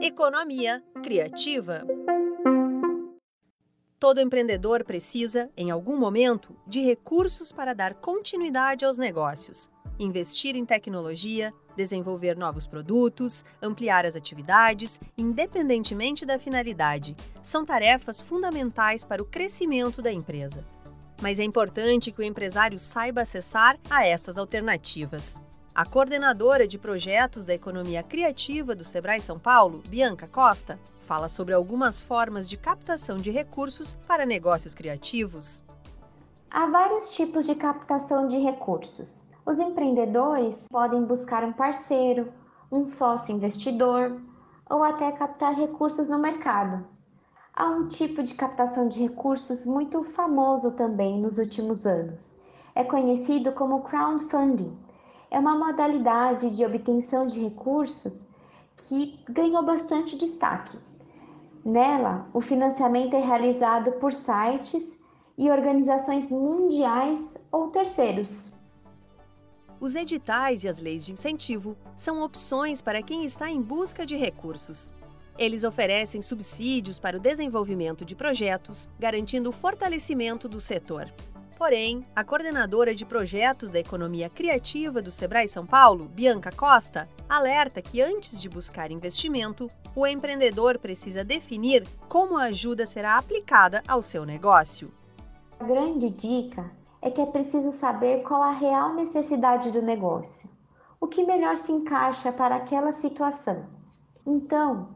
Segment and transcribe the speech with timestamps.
[0.00, 1.82] Economia criativa.
[3.98, 10.66] Todo empreendedor precisa, em algum momento, de recursos para dar continuidade aos negócios, investir em
[10.66, 17.16] tecnologia, desenvolver novos produtos, ampliar as atividades, independentemente da finalidade.
[17.42, 20.62] São tarefas fundamentais para o crescimento da empresa.
[21.22, 25.40] Mas é importante que o empresário saiba acessar a essas alternativas.
[25.76, 31.52] A coordenadora de projetos da economia criativa do Sebrae São Paulo, Bianca Costa, fala sobre
[31.52, 35.62] algumas formas de captação de recursos para negócios criativos.
[36.50, 39.26] Há vários tipos de captação de recursos.
[39.44, 42.32] Os empreendedores podem buscar um parceiro,
[42.72, 44.18] um sócio investidor
[44.70, 46.86] ou até captar recursos no mercado.
[47.52, 52.34] Há um tipo de captação de recursos muito famoso também nos últimos anos.
[52.74, 54.85] É conhecido como crowdfunding
[55.30, 58.24] é uma modalidade de obtenção de recursos
[58.76, 60.78] que ganhou bastante destaque.
[61.64, 64.96] Nela, o financiamento é realizado por sites
[65.36, 68.52] e organizações mundiais ou terceiros.
[69.78, 74.16] Os editais e as leis de incentivo são opções para quem está em busca de
[74.16, 74.92] recursos.
[75.38, 81.12] Eles oferecem subsídios para o desenvolvimento de projetos, garantindo o fortalecimento do setor.
[81.56, 87.80] Porém, a coordenadora de projetos da economia criativa do Sebrae São Paulo, Bianca Costa, alerta
[87.80, 94.02] que antes de buscar investimento, o empreendedor precisa definir como a ajuda será aplicada ao
[94.02, 94.92] seu negócio.
[95.58, 100.50] A grande dica é que é preciso saber qual a real necessidade do negócio,
[101.00, 103.64] o que melhor se encaixa para aquela situação.
[104.26, 104.90] Então,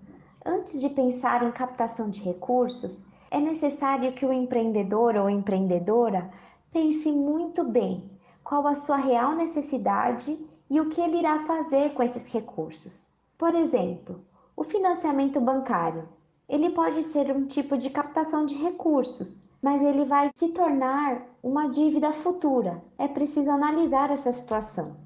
[0.44, 6.30] antes de pensar em captação de recursos, é necessário que o empreendedor ou empreendedora
[6.72, 8.10] Pense muito bem
[8.44, 10.38] qual a sua real necessidade
[10.70, 13.08] e o que ele irá fazer com esses recursos.
[13.36, 14.24] Por exemplo,
[14.56, 16.08] o financiamento bancário.
[16.48, 21.68] Ele pode ser um tipo de captação de recursos, mas ele vai se tornar uma
[21.68, 22.82] dívida futura.
[22.98, 24.96] É preciso analisar essa situação.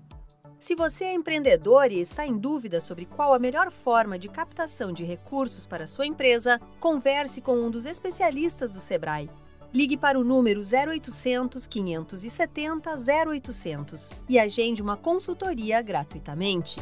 [0.59, 4.93] Se você é empreendedor e está em dúvida sobre qual a melhor forma de captação
[4.93, 9.29] de recursos para sua empresa, converse com um dos especialistas do Sebrae.
[9.75, 16.81] Ligue para o número 0800 570 0800 e agende uma consultoria gratuitamente.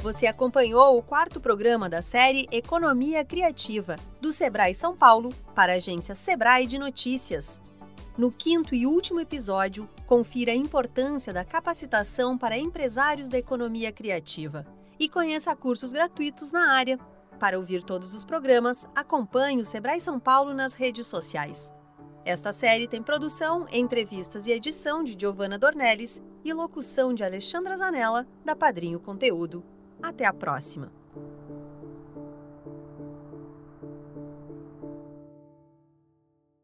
[0.00, 5.76] Você acompanhou o quarto programa da série Economia Criativa, do Sebrae São Paulo, para a
[5.76, 7.60] agência Sebrae de Notícias.
[8.16, 14.64] No quinto e último episódio, confira a importância da capacitação para empresários da economia criativa
[15.00, 16.96] e conheça cursos gratuitos na área.
[17.38, 21.72] Para ouvir todos os programas, acompanhe o Sebrae São Paulo nas redes sociais.
[22.24, 28.26] Esta série tem produção, entrevistas e edição de Giovanna Dornelles e locução de Alexandra Zanella,
[28.44, 29.62] da Padrinho Conteúdo.
[30.02, 31.03] Até a próxima!